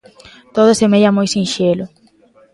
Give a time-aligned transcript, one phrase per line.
[0.55, 1.85] Todo semella moi sinxelo.